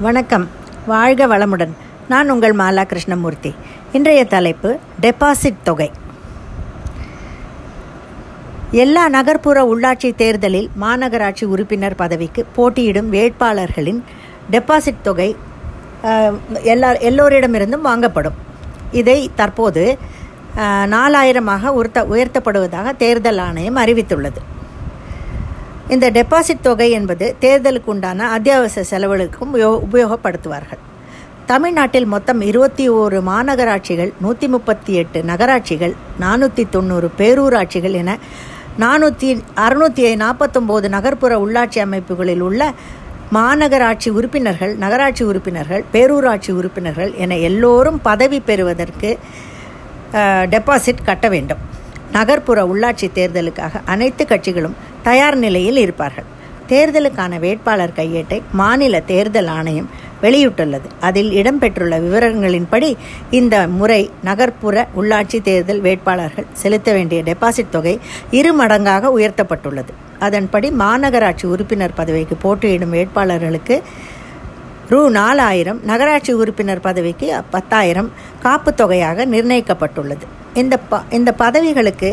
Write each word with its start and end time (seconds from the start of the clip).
வணக்கம். 0.00 0.48
வாழ்க 0.86 1.26
வளமுடன். 1.26 1.72
நான் 2.08 2.30
உங்கள் 2.30 2.54
மாலா 2.56 2.84
கிருஷ்ணமூர்த்தி. 2.84 3.54
இன்றைய 3.92 4.24
தலைப்பு 4.24 4.78
டெபாசிட் 5.00 5.62
தொகை. 5.62 5.90
எல்லா 8.70 9.08
நகர்ப்புற 9.08 9.76
உள்ளாட்சி 9.76 10.14
தேர்தலில் 10.14 10.70
மாநகராட்சி 10.80 11.44
உறுப்பினர் 11.44 11.94
பதவிக்கு 11.94 12.46
போட்டியிடும் 12.54 13.12
வேட்பாளர்களின் 13.12 14.02
டெபாசிட் 14.50 15.00
தொகை 15.02 15.36
எல்லா 16.62 16.90
எல்லோரிடமிருந்தும் 16.90 17.86
வாங்கப்படும். 17.90 18.38
இதை 18.92 19.30
தற்போது 19.34 19.98
நாலாயிரமாக 20.96 21.66
உயர்த்த 21.66 22.04
உயர்த்தப்படுவதாக 22.04 22.96
தேர்தல் 22.96 23.38
ஆணையம் 23.38 23.76
அறிவித்துள்ளது. 23.76 24.42
இந்த 25.94 26.06
டெபாசிட் 26.16 26.64
தொகை 26.66 26.86
என்பது 26.98 27.26
தேர்தலுக்கு 27.42 27.90
உண்டான 27.92 28.28
அத்தியாவசிய 28.36 28.82
செலவுகளுக்கும் 28.90 29.50
உபயோகப்படுத்துவார்கள். 29.86 30.80
தமிழ்நாட்டில் 31.50 32.06
மொத்தம் 32.14 32.40
இருபத்தி 32.50 32.84
ஓரு 33.00 33.18
மாநகராட்சிகள் 33.28 34.12
நூற்றி 34.24 34.46
முப்பத்தி 34.54 34.92
எட்டு 35.00 35.18
நகராட்சிகள் 35.30 35.94
நானூற்றி 36.22 36.64
தொண்ணூறு 36.76 37.08
பேரூராட்சிகள் 37.18 37.96
என 38.02 38.14
நானூற்றி 38.84 39.28
அறுநூற்றி 39.64 40.06
நாற்பத்தொம்போது 40.24 40.88
நகர்ப்புற 40.96 41.32
உள்ளாட்சி 41.44 41.80
அமைப்புகளில் 41.86 42.44
உள்ள 42.48 42.70
மாநகராட்சி 43.38 44.08
உறுப்பினர்கள் 44.18 44.74
நகராட்சி 44.84 45.24
உறுப்பினர்கள் 45.30 45.84
பேரூராட்சி 45.94 46.50
உறுப்பினர்கள் 46.60 47.12
என 47.26 47.38
எல்லோரும் 47.50 48.00
பதவி 48.08 48.40
பெறுவதற்கு 48.50 49.12
டெபாசிட் 50.54 51.06
கட்ட 51.10 51.28
வேண்டும். 51.36 51.62
நகர்ப்புற 52.16 52.60
உள்ளாட்சி 52.72 53.06
தேர்தலுக்காக 53.14 53.80
அனைத்து 53.84 54.24
கட்சிகளும் 54.24 54.78
தயார் 55.02 55.36
நிலையில் 55.36 55.76
இருப்பார்கள். 55.76 56.28
தேர்தலுக்கான 56.68 57.38
வேட்பாளர் 57.38 57.96
கையேட்டை 57.96 58.38
மாநில 58.52 59.00
தேர்தல் 59.00 59.50
ஆணையம் 59.58 59.88
வெளியிட்டுள்ளது. 60.22 60.88
அதில் 61.00 61.30
இடம்பெற்றுள்ள 61.30 61.94
விவரங்களின்படி 62.04 62.88
இந்த 63.30 63.54
முறை 63.78 64.10
நகர்ப்புற 64.22 64.86
உள்ளாட்சி 65.00 65.38
தேர்தல் 65.42 65.80
வேட்பாளர்கள் 65.80 66.46
செலுத்த 66.52 66.92
வேண்டிய 66.92 67.22
டெபாசிட் 67.22 67.74
தொகை 67.74 67.94
இரு 68.30 68.52
மடங்காக 68.60 69.10
உயர்த்தப்பட்டுள்ளது. 69.18 69.92
அதன்படி 70.18 70.70
மாநகராட்சி 70.70 71.46
உறுப்பினர் 71.46 71.94
பதவிக்கு 71.94 72.34
போட்டியிடும் 72.34 72.92
வேட்பாளர்களுக்கு 72.92 73.76
ரூ. 74.88 75.08
நாலாயிரம் 75.08 75.82
நகராட்சி 75.84 76.32
உறுப்பினர் 76.32 76.80
பதவிக்கு 76.80 77.28
பத்தாயிரம் 77.50 78.10
காப்பு 78.42 78.74
தொகையாக 78.74 79.26
நிர்ணயிக்கப்பட்டுள்ளது. 79.26 80.26
இந்த 80.62 80.76
ப 80.90 81.02
இந்த 81.10 81.30
பதவிகளுக்கு 81.38 82.10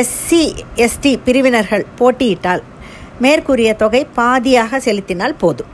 எஸ்சி 0.00 0.42
எஸ்டி 0.84 1.12
பிரிவினர்கள் 1.26 1.84
போட்டியிட்டால் 1.98 2.62
மேற்கூறிய 3.24 3.70
தொகை 3.82 4.00
பாதியாக 4.16 4.78
செலுத்தினால் 4.86 5.40
போதும். 5.42 5.72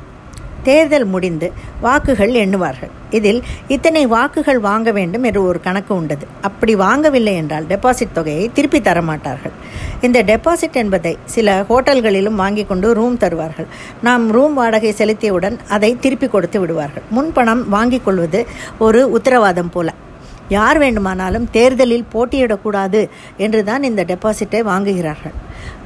தேர்தல் 0.62 1.04
முடிந்து 1.04 1.52
வாக்குகள் 1.80 2.30
எண்ணுவார்கள். 2.42 2.92
இதில் 3.10 3.40
இத்தனை 3.68 4.02
வாக்குகள் 4.06 4.60
வாங்க 4.68 4.92
வேண்டும் 4.92 5.26
என்று 5.28 5.40
ஒரு 5.48 5.58
கணக்கு 5.60 5.92
உண்டது. 5.94 6.26
அப்படி 6.40 6.74
வாங்கவில்லை 6.76 7.34
என்றால் 7.40 7.66
டெபாசிட் 7.72 8.14
தொகையை 8.14 8.50
திருப்பி 8.52 8.80
தர 8.80 9.02
மாட்டார்கள் 9.02 9.54
இந்த 10.00 10.22
டெபாசிட் 10.22 10.78
என்பதை 10.82 11.12
சில 11.34 11.66
ஹோட்டல்களிலும் 11.68 12.40
வாங்கி 12.42 12.64
கொண்டு 12.64 12.94
ரூம் 12.94 13.16
தருவார்கள். 13.16 13.68
நாம் 14.02 14.24
ரூம் 14.30 14.54
வாடகை 14.54 14.94
செலுத்தியவுடன் 14.98 15.58
அதை 15.68 15.96
திருப்பி 16.00 16.28
கொடுத்து 16.28 16.60
விடுவார்கள். 16.60 17.02
முன்பணம் 17.10 17.68
வாங்கிக் 17.68 18.04
கொள்வது 18.04 18.42
ஒரு 18.78 19.02
உத்தரவாதம் 19.10 19.70
போல. 19.70 19.90
யார் 20.48 20.78
வேண்டுமானாலும் 20.78 21.50
தேர்தலில் 21.50 22.10
போட்டியிடக்கூடாது 22.14 23.08
என்று 23.36 23.64
தான் 23.64 23.82
இந்த 23.82 24.04
டெபாசிட்டை 24.04 24.60
வாங்குகிறார்கள். 24.70 25.32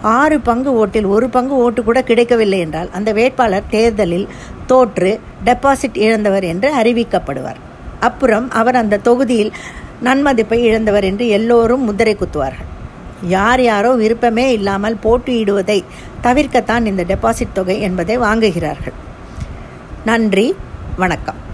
ஆறு 0.02 0.40
பங்கு 0.40 0.72
ஓட்டில் 0.72 1.04
ஒரு 1.04 1.28
பங்கு 1.28 1.54
ஓட்டு 1.54 1.84
கூட 1.84 2.02
கிடைக்கவில்லை 2.02 2.58
என்றால் 2.58 2.90
அந்த 2.92 3.12
வேட்பாளர் 3.12 3.70
தேர்தலில் 3.70 4.28
தோற்று 4.66 5.20
டெபாசிட் 5.44 5.96
இழந்தவர் 5.96 6.44
என்று 6.44 6.74
அறிவிக்கப்படுவார். 6.74 7.60
அப்புறம் 8.00 8.50
அவர் 8.50 8.74
அந்த 8.74 8.96
தொகுதியில் 8.96 9.52
நன்மதிப்பை 10.04 10.58
இழந்தவர் 10.58 11.04
என்று 11.04 11.28
எல்லோரும் 11.28 11.84
முத்திரை 11.84 12.16
குத்துவார்கள். 12.16 12.68
யார் 13.22 13.60
யாரோ 13.60 13.92
விருப்பமே 13.92 14.52
இல்லாமல் 14.52 14.96
போட்டியிடுவதை 15.04 15.84
தவிர்க்கத்தான் 16.22 16.84
இந்த 16.84 17.04
டெபாசிட் 17.04 17.52
தொகை 17.52 17.80
என்பதை 17.80 18.18
வாங்குகிறார்கள். 18.18 18.96
நன்றி 20.04 20.54
வணக்கம். 20.96 21.47